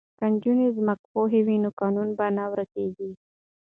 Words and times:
که 0.19 0.25
نجونې 0.33 0.67
ځمکپوهې 0.77 1.39
وي 1.45 1.57
نو 1.63 1.69
کانونه 1.79 2.13
به 2.17 2.27
نه 2.37 2.43
ورکیږي. 2.51 3.11